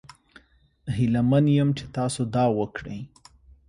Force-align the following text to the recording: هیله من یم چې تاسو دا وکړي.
هیله 0.95 1.21
من 1.29 1.45
یم 1.57 1.69
چې 1.77 1.85
تاسو 1.97 2.21
دا 2.35 2.45
وکړي. 2.59 2.99